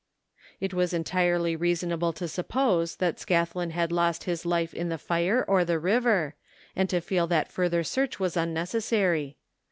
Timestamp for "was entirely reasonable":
0.73-2.11